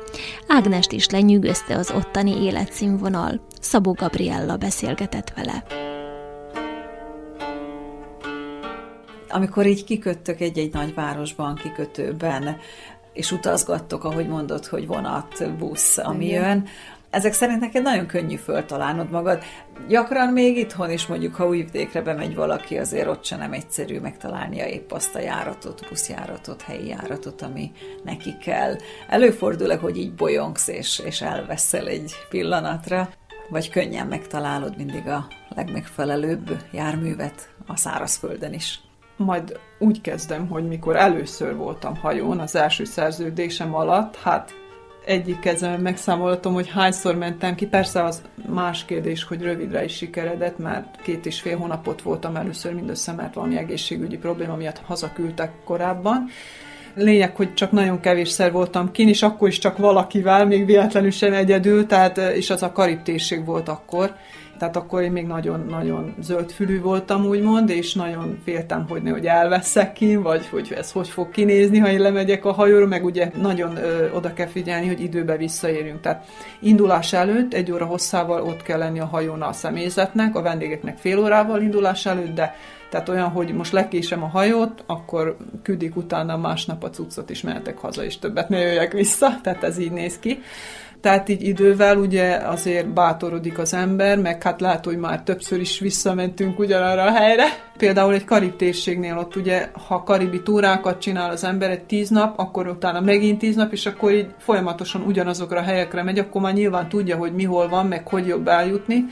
Ágnest 0.46 0.92
is 0.92 1.08
lenyűgözte 1.08 1.76
az 1.76 1.90
ottani 1.90 2.44
életszínvonal. 2.44 3.46
Szabó 3.60 3.92
Gabriella 3.92 4.56
beszélgetett 4.56 5.32
vele. 5.36 5.64
Amikor 9.30 9.66
így 9.66 9.84
kiköttök 9.84 10.40
egy-egy 10.40 10.72
nagyvárosban, 10.72 11.54
kikötőben, 11.54 12.56
és 13.18 13.32
utazgattok, 13.32 14.04
ahogy 14.04 14.28
mondod, 14.28 14.66
hogy 14.66 14.86
vonat, 14.86 15.56
busz, 15.56 15.98
ami 15.98 16.24
Igen. 16.24 16.42
jön, 16.42 16.68
ezek 17.10 17.32
szerint 17.32 17.60
neked 17.60 17.82
nagyon 17.82 18.06
könnyű 18.06 18.36
föltalálnod 18.36 19.10
magad. 19.10 19.42
Gyakran 19.88 20.32
még 20.32 20.56
itthon 20.56 20.90
is 20.90 21.06
mondjuk, 21.06 21.34
ha 21.34 21.46
újvidékre 21.46 22.02
bemegy 22.02 22.34
valaki, 22.34 22.78
azért 22.78 23.08
ott 23.08 23.24
sem 23.24 23.38
nem 23.38 23.52
egyszerű 23.52 24.00
megtalálnia 24.00 24.66
épp 24.66 24.90
azt 24.90 25.14
a 25.14 25.20
járatot, 25.20 25.86
buszjáratot, 25.88 26.62
helyi 26.62 26.86
járatot, 26.86 27.42
ami 27.42 27.72
neki 28.04 28.36
kell. 28.36 28.76
Előfordul 29.08 29.76
hogy 29.76 29.96
így 29.96 30.14
bolyongsz 30.14 30.68
és, 30.68 30.98
és 30.98 31.20
elveszel 31.20 31.86
egy 31.86 32.12
pillanatra, 32.28 33.08
vagy 33.48 33.70
könnyen 33.70 34.06
megtalálod 34.06 34.76
mindig 34.76 35.06
a 35.08 35.26
legmegfelelőbb 35.54 36.62
járművet 36.72 37.54
a 37.66 37.76
szárazföldön 37.76 38.52
is 38.52 38.80
majd 39.18 39.60
úgy 39.78 40.00
kezdem, 40.00 40.48
hogy 40.48 40.68
mikor 40.68 40.96
először 40.96 41.56
voltam 41.56 41.96
hajón, 41.96 42.38
az 42.38 42.56
első 42.56 42.84
szerződésem 42.84 43.74
alatt, 43.74 44.16
hát 44.16 44.54
egyik 45.08 45.38
kezemben 45.38 45.80
megszámolhatom, 45.80 46.54
hogy 46.54 46.68
hányszor 46.68 47.14
mentem 47.14 47.54
ki. 47.54 47.66
Persze 47.66 48.04
az 48.04 48.22
más 48.48 48.84
kérdés, 48.84 49.24
hogy 49.24 49.42
rövidre 49.42 49.84
is 49.84 49.96
sikeredett, 49.96 50.58
mert 50.58 51.02
két 51.02 51.26
és 51.26 51.40
fél 51.40 51.56
hónapot 51.56 52.02
voltam 52.02 52.36
először 52.36 52.74
mindössze, 52.74 53.12
mert 53.12 53.34
valami 53.34 53.56
egészségügyi 53.56 54.16
probléma 54.16 54.56
miatt 54.56 54.80
hazaküldtek 54.86 55.52
korábban. 55.64 56.28
Lényeg, 56.94 57.36
hogy 57.36 57.54
csak 57.54 57.70
nagyon 57.70 58.00
kevésszer 58.00 58.52
voltam 58.52 58.90
kin, 58.90 59.08
és 59.08 59.22
akkor 59.22 59.48
is 59.48 59.58
csak 59.58 59.78
valakivel, 59.78 60.46
még 60.46 60.66
véletlenül 60.66 61.10
sem 61.10 61.32
egyedül, 61.32 61.86
tehát, 61.86 62.18
és 62.18 62.50
az 62.50 62.62
a 62.62 62.72
karib 62.72 63.02
térség 63.02 63.44
volt 63.44 63.68
akkor 63.68 64.14
tehát 64.58 64.76
akkor 64.76 65.02
én 65.02 65.12
még 65.12 65.26
nagyon-nagyon 65.26 66.14
zöldfülű 66.20 66.80
voltam, 66.80 67.24
úgymond, 67.24 67.70
és 67.70 67.94
nagyon 67.94 68.38
féltem, 68.44 68.86
hogy 68.88 69.02
ne, 69.02 69.10
hogy 69.10 69.26
elveszek 69.26 69.92
ki, 69.92 70.16
vagy 70.16 70.46
hogy 70.46 70.74
ez 70.76 70.92
hogy 70.92 71.08
fog 71.08 71.30
kinézni, 71.30 71.78
ha 71.78 71.90
én 71.90 72.00
lemegyek 72.00 72.44
a 72.44 72.52
hajóra, 72.52 72.86
meg 72.86 73.04
ugye 73.04 73.30
nagyon 73.42 73.76
ö, 73.76 74.10
oda 74.10 74.32
kell 74.32 74.46
figyelni, 74.46 74.86
hogy 74.86 75.00
időbe 75.00 75.36
visszaérjünk. 75.36 76.00
Tehát 76.00 76.26
indulás 76.60 77.12
előtt 77.12 77.54
egy 77.54 77.72
óra 77.72 77.84
hosszával 77.84 78.42
ott 78.42 78.62
kell 78.62 78.78
lenni 78.78 79.00
a 79.00 79.06
hajón 79.06 79.42
a 79.42 79.52
személyzetnek, 79.52 80.36
a 80.36 80.42
vendégeknek 80.42 80.96
fél 80.96 81.18
órával 81.18 81.62
indulás 81.62 82.06
előtt, 82.06 82.34
de 82.34 82.54
tehát 82.90 83.08
olyan, 83.08 83.28
hogy 83.28 83.54
most 83.54 83.72
lekésem 83.72 84.22
a 84.22 84.26
hajót, 84.26 84.84
akkor 84.86 85.36
küldik 85.62 85.96
utána 85.96 86.36
másnap 86.36 86.84
a 86.84 86.90
cuccot, 86.90 87.30
is 87.30 87.42
mehetek 87.42 87.78
haza, 87.78 88.04
és 88.04 88.18
többet 88.18 88.48
ne 88.48 88.58
jöjjek 88.58 88.92
vissza, 88.92 89.40
tehát 89.42 89.64
ez 89.64 89.78
így 89.78 89.92
néz 89.92 90.18
ki. 90.18 90.42
Tehát 91.00 91.28
így 91.28 91.42
idővel 91.42 91.96
ugye 91.96 92.34
azért 92.34 92.88
bátorodik 92.88 93.58
az 93.58 93.74
ember, 93.74 94.18
meg 94.18 94.42
hát 94.42 94.60
lehet, 94.60 94.84
hogy 94.84 94.96
már 94.96 95.22
többször 95.22 95.60
is 95.60 95.78
visszamentünk 95.78 96.58
ugyanarra 96.58 97.02
a 97.02 97.12
helyre. 97.12 97.44
Például 97.76 98.14
egy 98.14 98.24
karib 98.24 98.56
térségnél 98.56 99.18
ott 99.18 99.36
ugye, 99.36 99.68
ha 99.86 100.02
karibi 100.02 100.42
túrákat 100.42 101.00
csinál 101.00 101.30
az 101.30 101.44
ember 101.44 101.70
egy 101.70 101.84
tíz 101.84 102.08
nap, 102.08 102.38
akkor 102.38 102.66
utána 102.66 103.00
megint 103.00 103.38
tíz 103.38 103.56
nap, 103.56 103.72
és 103.72 103.86
akkor 103.86 104.12
így 104.12 104.26
folyamatosan 104.38 105.02
ugyanazokra 105.02 105.58
a 105.58 105.62
helyekre 105.62 106.02
megy, 106.02 106.18
akkor 106.18 106.40
már 106.40 106.54
nyilván 106.54 106.88
tudja, 106.88 107.16
hogy 107.16 107.34
mi 107.34 107.44
hol 107.44 107.68
van, 107.68 107.86
meg 107.86 108.08
hogy 108.08 108.26
jobb 108.26 108.48
eljutni 108.48 109.04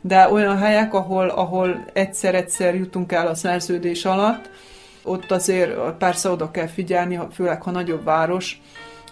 de 0.00 0.28
olyan 0.32 0.58
helyek, 0.58 0.94
ahol, 0.94 1.28
ahol 1.28 1.84
egyszer-egyszer 1.92 2.74
jutunk 2.74 3.12
el 3.12 3.26
a 3.26 3.34
szerződés 3.34 4.04
alatt, 4.04 4.50
ott 5.08 5.30
azért 5.30 5.92
persze 5.98 6.30
oda 6.30 6.50
kell 6.50 6.66
figyelni, 6.66 7.18
főleg 7.32 7.62
ha 7.62 7.70
nagyobb 7.70 8.04
város, 8.04 8.60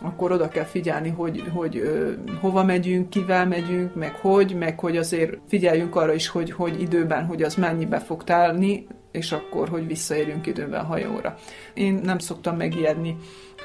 akkor 0.02 0.32
oda 0.32 0.48
kell 0.48 0.64
figyelni, 0.64 1.08
hogy, 1.08 1.42
hogy 1.54 1.76
ö, 1.76 2.12
hova 2.40 2.64
megyünk, 2.64 3.10
kivel 3.10 3.46
megyünk, 3.46 3.94
meg 3.94 4.14
hogy, 4.14 4.54
meg 4.58 4.78
hogy 4.78 4.96
azért 4.96 5.38
figyeljünk 5.48 5.96
arra 5.96 6.14
is, 6.14 6.28
hogy, 6.28 6.52
hogy 6.52 6.80
időben, 6.80 7.24
hogy 7.24 7.42
az 7.42 7.54
mennyibe 7.54 7.98
fog 7.98 8.24
telni, 8.24 8.86
és 9.16 9.32
akkor, 9.32 9.68
hogy 9.68 9.86
visszaérjünk 9.86 10.46
időben 10.46 10.84
hajóra. 10.84 11.38
Én 11.74 12.00
nem 12.02 12.18
szoktam 12.18 12.56
megijedni 12.56 13.16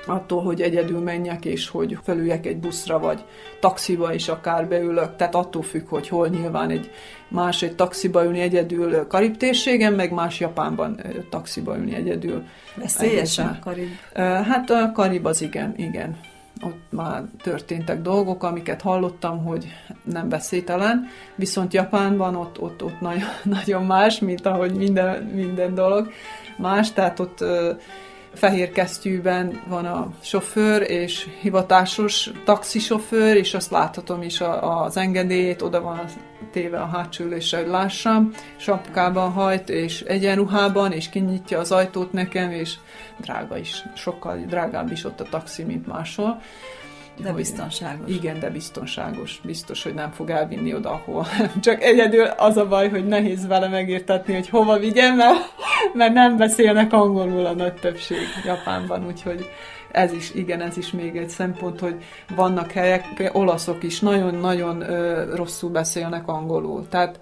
attól, 0.06 0.44
hogy 0.44 0.62
egyedül 0.62 1.00
menjek, 1.00 1.46
és 1.46 1.70
hogy 1.70 1.98
felüljek 2.04 2.46
egy 2.46 2.58
buszra, 2.58 3.00
vagy 3.00 3.24
taxiba 3.60 4.14
is 4.14 4.28
akár 4.28 4.68
beülök, 4.68 5.16
tehát 5.16 5.36
attól 5.36 5.62
függ, 5.62 5.88
hogy 5.88 6.08
hol 6.08 6.28
nyilván 6.28 6.70
egy 6.70 6.92
más 7.28 7.62
egy 7.62 7.76
taxiba 7.76 8.26
ülni 8.26 8.40
egyedül 8.40 9.08
Karib 9.08 9.38
térségen, 9.38 9.94
meg 9.94 10.12
más 10.12 10.40
Japánban 10.40 11.02
taxiba 11.30 11.78
ülni 11.78 11.96
egyedül. 11.96 12.44
Veszélyesen 12.76 13.60
Karib? 13.64 13.90
Hát 14.14 14.70
a 14.70 14.92
Karib 14.94 15.26
az 15.26 15.42
igen, 15.42 15.74
igen. 15.78 16.18
Ott 16.64 16.82
már 16.90 17.24
történtek 17.42 18.02
dolgok, 18.02 18.44
amiket 18.44 18.82
hallottam, 18.82 19.44
hogy 19.44 19.66
nem 20.04 20.30
veszélytelen, 20.30 21.08
viszont 21.36 21.74
Japánban 21.74 22.36
ott, 22.36 22.62
ott, 22.62 22.84
ott 22.84 23.00
nagyon, 23.44 23.86
más, 23.96 24.20
mint 24.20 24.46
ahogy 24.46 24.74
minden, 24.74 25.24
minden 25.24 25.74
dolog 25.74 26.12
más, 26.58 26.92
tehát 26.92 27.20
ott 27.20 27.44
fehér 28.34 28.72
kesztyűben 28.72 29.62
van 29.68 29.86
a 29.86 30.12
sofőr, 30.22 30.82
és 30.90 31.28
hivatásos 31.42 32.32
taxisofőr, 32.46 33.36
és 33.36 33.54
azt 33.54 33.72
láthatom 33.72 34.22
is 34.22 34.42
a, 34.42 34.84
az 34.84 34.98
engedélyét, 34.98 35.62
oda 35.62 35.82
van 35.82 35.98
téve 36.52 36.82
a 36.82 36.86
hátsó 36.86 37.24
ülésre, 37.24 37.58
hogy 37.58 37.68
lássam, 37.68 38.32
sapkában 38.58 39.32
hajt, 39.32 39.70
és 39.70 40.02
egyenruhában, 40.02 40.92
és 40.92 41.10
kinyitja 41.10 41.60
az 41.60 41.72
ajtót 41.72 42.12
nekem, 42.12 42.52
és 42.52 42.76
drága 43.18 43.58
is, 43.58 43.84
sokkal 43.96 44.38
drágább 44.48 44.92
is 44.92 45.04
ott 45.06 45.20
a 45.20 45.30
taxi, 45.30 45.64
mint 45.64 45.88
máshol. 45.88 46.42
De 47.18 47.34
biztonságos. 47.34 48.12
Igen, 48.12 48.40
de 48.40 48.50
biztonságos. 48.50 49.42
Biztos, 49.44 49.84
hogy 49.84 49.94
nem 49.94 50.12
fog 50.12 50.30
elvinni 50.30 50.74
oda, 50.74 50.92
ahol. 50.92 51.26
Csak 51.62 51.84
egyedül 51.84 52.24
az 52.24 52.58
a 52.58 52.68
baj, 52.68 52.90
hogy 52.90 53.08
nehéz 53.08 53.48
vele 53.48 53.68
megértetni, 53.68 54.34
hogy 54.34 54.50
hova 54.50 54.78
vigyem, 54.78 55.16
mert, 55.16 55.54
mert 55.94 56.14
nem 56.14 56.38
beszélnek 56.38 56.94
angolul 56.94 57.46
a 57.46 57.54
nagy 57.54 57.74
többség 57.74 58.18
Japánban, 58.46 59.06
úgyhogy 59.06 59.50
ez 59.92 60.14
is, 60.14 60.34
igen, 60.34 60.62
ez 60.62 60.78
is 60.78 60.92
még 60.92 61.16
egy 61.16 61.30
szempont, 61.30 61.80
hogy 61.80 61.96
vannak 62.36 62.72
helyek, 62.72 63.30
olaszok 63.34 63.84
is 63.84 64.00
nagyon-nagyon 64.00 64.84
rosszul 65.36 65.70
beszélnek 65.70 66.28
angolul. 66.28 66.88
Tehát 66.90 67.20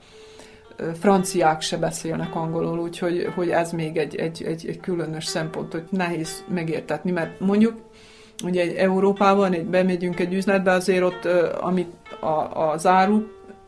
franciák 1.00 1.62
se 1.62 1.78
beszélnek 1.78 2.36
angolul, 2.36 2.80
úgyhogy 2.80 3.32
hogy 3.36 3.50
ez 3.50 3.72
még 3.72 3.98
egy, 3.98 4.16
egy, 4.16 4.44
egy, 4.44 4.66
egy 4.68 4.80
különös 4.80 5.26
szempont, 5.26 5.72
hogy 5.72 5.84
nehéz 5.90 6.44
megértetni, 6.48 7.12
mert 7.12 7.40
mondjuk 7.40 7.74
ugye 8.44 8.62
egy 8.62 8.76
Európában, 8.76 9.54
egy, 9.54 9.66
bemegyünk 9.66 10.20
egy 10.20 10.34
üzletbe, 10.34 10.72
azért 10.72 11.04
ott, 11.04 11.26
amit 11.62 11.92
a, 12.20 12.70
a 12.70 12.78
záru 12.78 13.22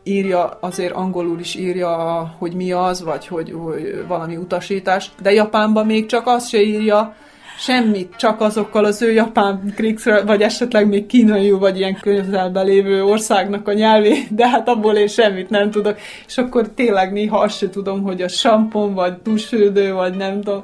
írja, 0.04 0.58
azért 0.60 0.94
angolul 0.94 1.40
is 1.40 1.56
írja, 1.56 1.92
hogy 2.38 2.54
mi 2.54 2.72
az, 2.72 3.04
vagy 3.04 3.28
hogy, 3.28 3.52
hogy 3.52 4.06
valami 4.08 4.36
utasítás, 4.36 5.12
de 5.22 5.32
Japánban 5.32 5.86
még 5.86 6.06
csak 6.06 6.28
azt 6.28 6.50
se 6.50 6.62
írja, 6.62 7.16
semmit, 7.62 8.16
csak 8.16 8.42
azokkal 8.42 8.86
az 8.86 9.02
ő 9.02 9.12
japán 9.12 9.74
krikszre, 9.76 10.22
vagy 10.22 10.42
esetleg 10.42 10.88
még 10.88 11.06
kínaiul, 11.06 11.60
vagy 11.60 11.78
ilyen 11.78 12.00
közelben 12.00 12.66
lévő 12.66 13.04
országnak 13.04 13.68
a 13.68 13.74
nyelvé, 13.74 14.28
de 14.30 14.50
hát 14.50 14.68
abból 14.68 14.96
én 14.96 15.08
semmit 15.08 15.50
nem 15.50 15.72
tudok, 15.72 15.98
és 16.28 16.38
akkor 16.38 16.70
tényleg 16.70 17.12
néha 17.12 17.38
azt 17.38 17.58
se 17.58 17.70
tudom, 17.70 18.02
hogy 18.02 18.22
a 18.22 18.28
sampon, 18.28 18.94
vagy 18.94 19.18
tusfürdő, 19.18 19.94
vagy 19.94 20.16
nem 20.16 20.42
tudom, 20.42 20.64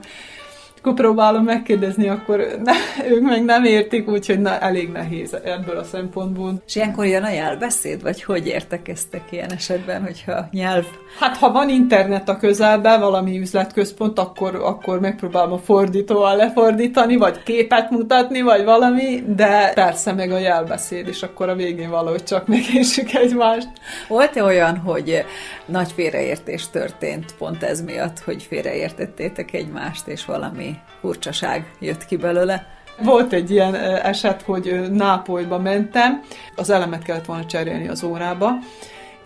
akkor 0.88 1.06
próbálom 1.06 1.43
megkérdezni, 1.43 2.08
akkor 2.10 2.47
ne, 2.63 2.73
ők 3.10 3.21
meg 3.21 3.45
nem 3.45 3.63
értik, 3.63 4.10
úgyhogy 4.10 4.39
na, 4.39 4.60
elég 4.60 4.91
nehéz 4.91 5.34
ebből 5.43 5.78
a 5.78 5.84
szempontból. 5.84 6.62
És 6.67 6.76
ilyenkor 6.76 7.06
jön 7.06 7.23
a 7.23 7.30
jelbeszéd, 7.30 8.02
vagy 8.02 8.23
hogy 8.23 8.47
értekeztek 8.47 9.21
ilyen 9.30 9.52
esetben, 9.52 10.04
hogyha 10.04 10.47
nyelv? 10.52 10.86
Hát 11.19 11.38
ha 11.38 11.52
van 11.52 11.69
internet 11.69 12.30
a 12.30 12.38
közelben, 12.38 13.00
valami 13.00 13.39
üzletközpont, 13.39 14.19
akkor, 14.19 14.56
akkor 14.56 15.00
megpróbálom 15.00 15.52
a 15.52 15.58
fordítóval 15.58 16.36
lefordítani, 16.36 17.15
vagy 17.15 17.43
képet 17.43 17.89
mutatni, 17.89 18.41
vagy 18.41 18.63
valami, 18.63 19.23
de 19.36 19.71
persze 19.73 20.13
meg 20.13 20.32
a 20.32 20.38
jelbeszéd, 20.38 21.08
és 21.08 21.23
akkor 21.23 21.50
a 21.50 21.56
végén 21.56 21.89
valahogy 21.89 22.23
csak 22.23 22.47
megésük 22.47 23.13
egymást. 23.13 23.69
Volt-e 24.08 24.43
olyan, 24.43 24.78
hogy 24.78 25.26
nagy 25.65 25.91
félreértés 25.91 26.69
történt 26.69 27.36
pont 27.38 27.63
ez 27.63 27.82
miatt, 27.82 28.19
hogy 28.19 28.43
félreértettétek 28.43 29.54
egymást, 29.54 30.08
és 30.08 30.26
valami 30.26 30.76
furcsaság 31.01 31.71
jött 31.79 32.05
ki 32.05 32.15
belőle. 32.15 32.67
Volt 33.01 33.33
egy 33.33 33.51
ilyen 33.51 33.75
eset, 33.75 34.41
hogy 34.41 34.81
Nápolyba 34.91 35.59
mentem, 35.59 36.21
az 36.55 36.69
elemet 36.69 37.03
kellett 37.03 37.25
volna 37.25 37.45
cserélni 37.45 37.87
az 37.87 38.03
órába, 38.03 38.51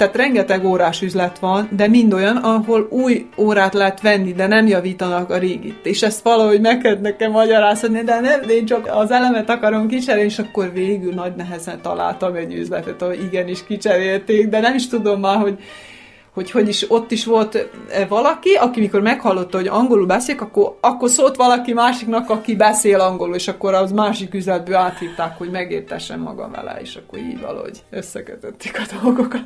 tehát 0.02 0.16
rengeteg 0.16 0.66
órás 0.66 1.02
üzlet 1.02 1.40
van, 1.40 1.68
de 1.72 1.88
mind 1.88 2.14
olyan, 2.14 2.36
ahol 2.38 2.88
új 2.90 3.30
órát 3.38 3.74
lehet 3.74 4.02
venni, 4.02 4.34
de 4.34 4.48
nem 4.48 4.68
javítanak 4.68 5.30
a 5.30 5.38
régit. 5.38 5.86
És 5.86 6.02
ezt 6.02 6.24
valahogy 6.24 6.62
meg 6.62 6.78
kell 6.78 6.98
nekem 7.02 7.32
magyarázni, 7.32 8.02
de 8.02 8.20
nem, 8.20 8.42
én 8.50 8.66
csak 8.66 8.90
az 8.94 9.12
elemet 9.12 9.50
akarom 9.50 9.88
kicserélni, 9.88 10.30
és 10.30 10.40
akkor 10.40 10.74
végül 10.74 11.14
nagy 11.14 11.36
nehezen 11.36 11.82
találtam 11.82 12.36
egy 12.36 12.54
üzletet, 12.54 13.02
ahol 13.02 13.14
igenis 13.14 13.66
kicserélték, 13.66 14.50
de 14.50 14.60
nem 14.60 14.76
is 14.76 14.88
tudom 14.88 15.20
már, 15.20 15.38
hogy 15.38 15.58
hogy 16.34 16.52
hogy 16.52 16.68
is 16.68 16.92
ott 16.92 17.12
is 17.12 17.26
volt 17.26 17.56
eh, 17.56 18.08
valaki, 18.08 18.54
aki 18.54 18.80
mikor 18.80 19.02
meghallotta, 19.02 19.58
hogy 19.58 19.68
angolul 19.68 20.06
beszél, 20.06 20.36
akkor, 20.40 20.78
akkor 20.82 21.10
szólt 21.10 21.36
valaki 21.36 21.74
másiknak, 21.74 22.30
aki 22.30 22.56
beszél 22.56 23.00
angolul, 23.00 23.36
és 23.36 23.48
akkor 23.48 23.74
az 23.74 23.92
másik 23.92 24.34
üzletből 24.34 24.76
áthívták, 24.76 25.38
hogy 25.38 25.52
megértessen 25.52 26.20
maga 26.20 26.50
vele, 26.50 26.80
és 26.82 26.96
akkor 26.96 27.20
így 27.20 27.42
valahogy 27.42 27.84
összekötötték 27.90 28.80
a 28.80 29.02
dolgokat. 29.02 29.44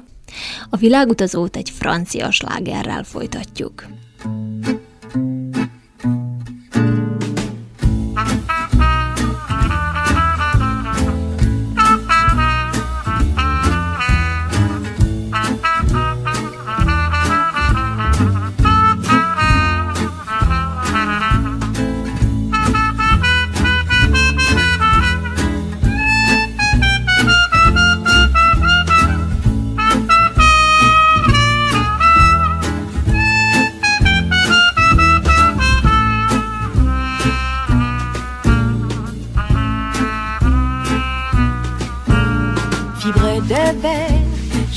A 0.69 0.77
világutazót 0.77 1.55
egy 1.55 1.69
francia 1.69 2.31
slágerrel 2.31 3.03
folytatjuk. 3.03 3.83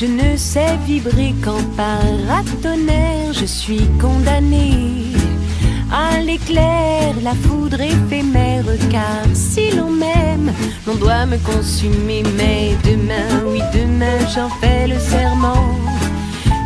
Je 0.01 0.07
ne 0.07 0.37
sais 0.37 0.77
vibrer 0.87 1.35
qu'en 1.43 1.63
paratonnerre, 1.77 3.33
je 3.33 3.47
suis 3.47 3.89
condamnée 4.01 5.13
à 5.91 6.21
l'éclair, 6.21 7.15
la 7.23 7.33
foudre 7.35 7.81
éphémère, 7.81 8.65
car 8.91 9.25
si 9.33 9.71
l'on 9.71 9.91
m'aime, 9.91 10.53
l'on 10.87 10.95
doit 10.95 11.27
me 11.27 11.39
consumer. 11.39 12.23
Mais 12.37 12.77
demain, 12.85 13.45
oui, 13.47 13.61
demain, 13.73 14.19
j'en 14.35 14.51
fais 14.61 14.87
le 14.87 14.99
serment. 14.99 15.75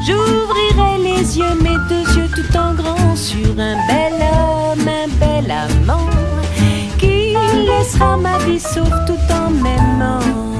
J'ouvrirai 0.07 0.98
les 0.98 1.38
yeux, 1.38 1.55
mes 1.62 1.79
deux 1.88 2.07
yeux 2.16 2.29
tout 2.35 2.57
en 2.59 2.75
grand, 2.75 3.16
sur 3.16 3.53
un 3.59 3.77
bel 3.87 4.14
homme, 4.20 4.88
un 4.88 5.09
bel 5.20 5.51
amant, 5.51 6.11
qui 6.98 7.35
laissera 7.66 8.16
ma 8.16 8.37
vie 8.38 8.61
sauve 8.61 9.07
tout 9.07 9.33
en 9.33 9.51
m'aimant. 9.51 10.52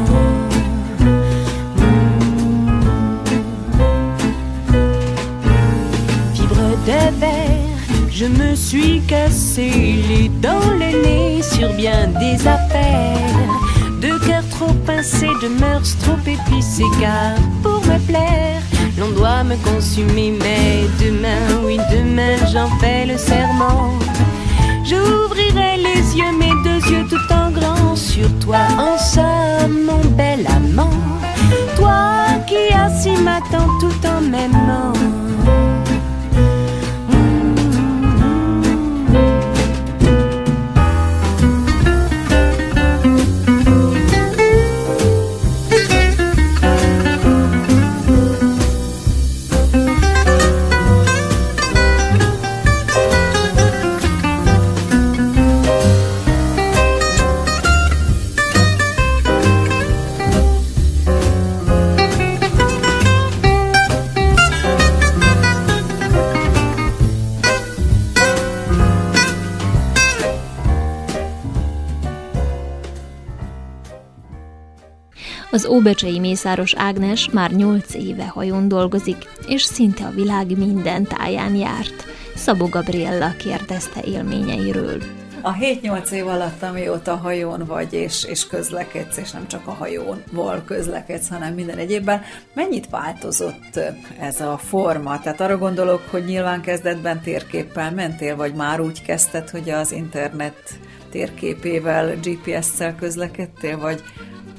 Je 8.11 8.27
me 8.27 8.55
suis 8.55 9.01
cassé 9.07 9.71
les 10.09 10.29
dents, 10.29 10.71
le 10.79 11.03
nez 11.03 11.43
sur 11.43 11.73
bien 11.75 12.09
des 12.21 12.47
affaires. 12.47 13.19
De 14.01 14.19
cœur 14.27 14.43
trop 14.51 14.73
pincé, 14.87 15.27
de 15.43 15.49
mœurs 15.49 15.97
trop 16.03 16.19
épicées, 16.27 16.85
car 17.01 17.35
pour 17.63 17.81
me 17.87 17.99
plaire, 18.07 18.63
l'on 18.99 19.11
doit 19.11 19.45
me 19.45 19.57
consumer. 19.57 20.35
Mais 20.41 20.87
demain, 21.05 21.63
oui, 21.65 21.79
demain, 21.91 22.37
j'en 22.53 22.69
fais 22.79 23.07
le 23.07 23.17
serment. 23.17 23.99
J'ouvrirai 24.85 25.77
les 25.77 26.17
yeux, 26.17 26.37
mes 26.39 26.55
deux 26.65 26.85
yeux 26.91 27.07
tout 27.09 27.33
en 27.33 27.51
grand 27.51 27.97
sur 27.97 28.29
toi, 28.41 28.59
en 28.79 28.99
óbecsei 75.73 76.19
Mészáros 76.19 76.75
Ágnes 76.75 77.29
már 77.31 77.51
nyolc 77.51 77.95
éve 77.95 78.27
hajón 78.27 78.69
dolgozik, 78.69 79.17
és 79.47 79.63
szinte 79.63 80.05
a 80.05 80.11
világ 80.11 80.59
minden 80.59 81.05
táján 81.05 81.55
járt. 81.55 82.05
Szabó 82.35 82.67
Gabriella 82.67 83.33
kérdezte 83.37 84.01
élményeiről. 84.05 85.03
A 85.45 85.55
7-8 85.55 86.11
év 86.11 86.27
alatt, 86.27 86.63
amióta 86.63 87.17
hajón 87.17 87.65
vagy, 87.67 87.93
és, 87.93 88.25
és 88.25 88.47
közlekedsz, 88.47 89.17
és 89.17 89.31
nem 89.31 89.49
csak 89.49 89.67
a 89.67 89.71
hajónval 89.71 90.63
közlekedsz, 90.65 91.29
hanem 91.29 91.55
minden 91.55 91.79
egyébben, 91.79 92.23
mennyit 92.55 92.91
változott 92.91 93.81
ez 94.21 94.41
a 94.41 94.59
forma? 94.59 95.21
Tehát 95.21 95.41
arra 95.41 95.59
gondolok, 95.59 96.03
hogy 96.11 96.25
nyilván 96.25 96.61
kezdetben 96.61 97.21
térképpel 97.21 97.93
mentél, 97.93 98.37
vagy 98.37 98.55
már 98.55 98.81
úgy 98.81 99.03
kezdted, 99.03 99.51
hogy 99.51 99.71
az 99.71 99.93
internet 99.93 100.79
térképével, 101.11 102.17
GPS-szel 102.23 102.95
közlekedtél, 102.95 103.79
vagy 103.79 104.03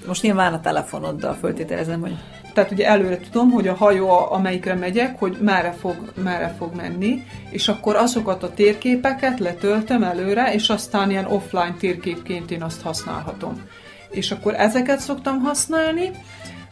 most 0.08 0.22
nyilván 0.22 0.54
a 0.54 0.62
telefonoddal 0.62 1.34
föltételezem, 1.34 2.02
hogy 2.02 2.16
tehát 2.54 2.72
ugye 2.72 2.88
előre 2.88 3.20
tudom, 3.20 3.52
hogy 3.52 3.68
a 3.68 3.76
hajó, 3.76 4.32
amelyikre 4.32 4.74
megyek, 4.74 5.20
hogy 5.20 5.38
merre 5.42 5.72
fog, 5.72 5.96
merre 6.24 6.56
fog 6.58 6.76
menni, 6.76 7.24
és 7.50 7.68
akkor 7.68 7.96
azokat 7.96 8.44
a 8.44 8.54
térképeket 8.54 9.39
letöltöm 9.39 10.04
előre, 10.04 10.54
és 10.54 10.70
aztán 10.70 11.10
ilyen 11.10 11.26
offline 11.26 11.76
térképként 11.80 12.52
én 12.52 12.63
azt 12.63 12.82
használhatom. 12.82 13.62
És 14.10 14.32
akkor 14.32 14.54
ezeket 14.54 15.00
szoktam 15.00 15.39
használni, 15.39 16.12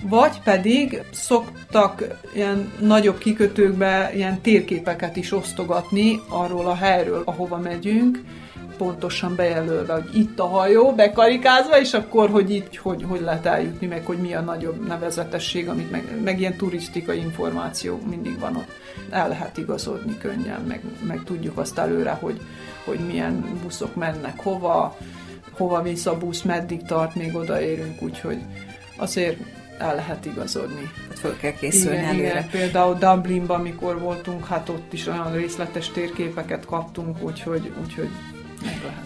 vagy 0.04 0.42
pedig 0.44 1.02
szoktak 1.12 2.04
ilyen 2.36 2.72
nagyobb 2.80 3.18
kikötőkbe 3.18 4.12
ilyen 4.16 4.42
térképeket 4.42 5.16
is 5.16 5.32
osztogatni 5.32 6.20
arról 6.30 6.68
a 6.68 6.76
helyről, 6.76 7.22
ahova 7.26 7.58
megyünk, 7.58 8.20
pontosan 8.82 9.36
bejelölve, 9.36 9.94
hogy 9.94 10.16
itt 10.16 10.40
a 10.40 10.48
hajó, 10.48 10.92
bekarikázva, 10.92 11.80
és 11.80 11.94
akkor, 11.94 12.30
hogy 12.30 12.50
itt 12.50 12.76
hogy, 12.76 13.06
hogy 13.08 13.22
lehet 13.22 13.46
eljutni, 13.46 13.88
meg 13.88 14.06
hogy 14.06 14.18
mi 14.18 14.34
a 14.34 14.42
nagyobb 14.42 14.88
nevezetesség, 14.88 15.70
amit 15.70 15.92
meg, 15.92 16.22
meg 16.24 16.40
ilyen 16.40 16.56
turisztikai 16.56 17.20
információ 17.20 18.00
mindig 18.10 18.40
van 18.40 18.56
ott. 18.56 18.72
El 19.10 19.28
lehet 19.28 19.58
igazodni 19.58 20.18
könnyen, 20.18 20.62
meg, 20.62 20.82
meg 21.08 21.24
tudjuk 21.24 21.58
azt 21.58 21.78
előre, 21.78 22.12
hogy, 22.12 22.42
hogy 22.86 23.00
milyen 23.00 23.60
buszok 23.64 23.96
mennek 23.96 24.42
hova, 24.44 24.98
hova 25.58 25.82
visz 25.82 26.06
a 26.06 26.18
busz, 26.18 26.42
meddig 26.42 26.82
tart, 26.82 27.16
még 27.16 27.36
odaérünk, 27.36 28.02
úgyhogy 28.02 28.38
azért 28.98 29.38
el 29.78 29.96
lehet 29.96 30.26
igazodni. 30.26 30.92
Hát 31.08 31.20
föl 31.20 31.38
kell 31.38 31.54
készülni 31.54 31.98
igen, 31.98 32.10
előre. 32.10 32.30
Igen, 32.30 32.50
például 32.50 32.96
Dublinban, 32.96 33.60
amikor 33.60 34.00
voltunk, 34.00 34.46
hát 34.46 34.70
ott 34.70 34.94
is 34.94 35.08
olyan 35.08 35.32
részletes 35.32 35.90
térképeket 35.90 36.66
kaptunk, 36.66 37.24
úgyhogy, 37.24 37.72
úgyhogy 37.84 38.10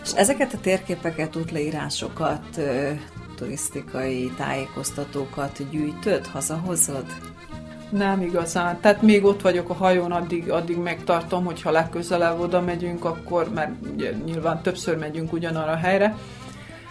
és 0.04 0.12
ezeket 0.12 0.54
a 0.54 0.60
térképeket, 0.62 1.36
útleírásokat, 1.36 2.60
turisztikai 3.36 4.32
tájékoztatókat 4.38 5.70
gyűjtöd, 5.70 6.28
hazahozod? 6.28 7.06
Nem 7.90 8.22
igazán. 8.22 8.80
Tehát 8.82 9.02
még 9.02 9.24
ott 9.24 9.42
vagyok 9.42 9.70
a 9.70 9.74
hajón, 9.74 10.12
addig, 10.12 10.52
addig 10.52 10.78
megtartom, 10.78 11.46
hogyha 11.46 11.72
legközelebb 11.72 12.40
oda 12.40 12.62
megyünk, 12.62 13.06
akkor, 13.06 13.50
mert 13.54 13.72
ugye, 13.94 14.12
nyilván 14.26 14.62
többször 14.62 14.98
megyünk 14.98 15.34
ugyanarra 15.34 15.72
a 15.72 15.76
helyre, 15.76 16.18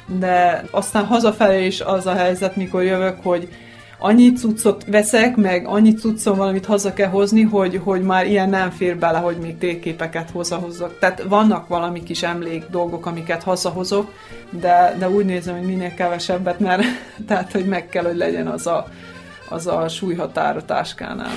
de 0.07 0.65
aztán 0.71 1.05
hazafelé 1.05 1.67
is 1.67 1.81
az 1.81 2.07
a 2.07 2.15
helyzet, 2.15 2.57
mikor 2.57 2.83
jövök, 2.83 3.17
hogy 3.23 3.49
annyi 4.05 4.33
cuccot 4.33 4.85
veszek, 4.87 5.37
meg 5.37 5.67
annyi 5.67 5.95
cuccon 5.95 6.37
valamit 6.37 6.67
haza 6.67 6.93
kell 6.93 7.09
hozni, 7.09 7.43
hogy, 7.43 7.81
hogy 7.85 8.03
már 8.03 8.27
ilyen 8.27 8.49
nem 8.49 8.71
fér 8.71 8.99
bele, 8.99 9.19
hogy 9.19 9.37
még 9.37 9.59
térképeket 9.59 10.31
hazahozzak. 10.31 10.99
Tehát 10.99 11.23
vannak 11.23 11.69
valami 11.69 12.03
kis 12.03 12.23
emlék 12.23 12.65
dolgok, 12.71 13.07
amiket 13.07 13.43
hazahozok, 13.43 14.13
de, 14.51 14.97
de 14.99 15.11
úgy 15.11 15.25
nézem, 15.25 15.57
hogy 15.57 15.67
minél 15.67 15.95
kevesebbet, 15.95 16.59
mert 16.61 16.83
tehát, 17.29 17.53
hogy 17.53 17.67
meg 17.67 17.89
kell, 17.89 18.05
hogy 18.05 18.17
legyen 18.17 18.47
az 18.47 18.67
a, 18.67 18.87
az 19.49 19.67
a 19.67 19.89
súlyhatár 19.89 20.57
a 20.57 20.65
táskánál. 20.65 21.35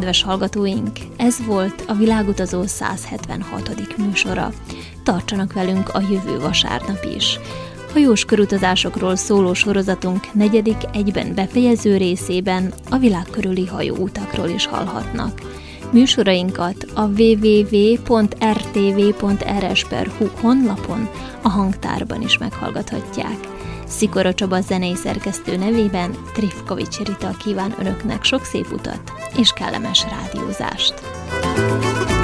Kedves 0.00 0.22
hallgatóink, 0.22 0.98
ez 1.16 1.44
volt 1.46 1.84
a 1.86 1.94
Világutazó 1.94 2.66
176. 2.66 3.96
műsora. 3.96 4.52
Tartsanak 5.02 5.52
velünk 5.52 5.88
a 5.88 6.00
jövő 6.00 6.38
vasárnap 6.38 7.04
is. 7.16 7.38
Hajós 7.92 8.24
körutazásokról 8.24 9.16
szóló 9.16 9.54
sorozatunk 9.54 10.32
negyedik 10.32 10.76
egyben 10.92 11.34
befejező 11.34 11.96
részében 11.96 12.72
a 12.90 12.96
világ 12.96 13.26
körüli 13.30 13.66
hajóutakról 13.66 14.48
is 14.48 14.66
hallhatnak. 14.66 15.40
Műsorainkat 15.90 16.86
a 16.94 17.02
www.rtv.rs.hu 17.02 18.00
honlapon 20.40 21.08
a 21.42 21.48
hangtárban 21.48 22.22
is 22.22 22.38
meghallgathatják. 22.38 23.59
Szikora 23.90 24.34
Csaba 24.34 24.60
zenei 24.60 24.94
szerkesztő 24.94 25.56
nevében 25.56 26.16
Trifkovics 26.32 26.98
Rita 26.98 27.30
kíván 27.38 27.74
önöknek 27.78 28.24
sok 28.24 28.44
szép 28.44 28.72
utat 28.72 29.12
és 29.36 29.52
kellemes 29.52 30.04
rádiózást. 30.10 30.94
thank 31.40 32.10
you 32.10 32.19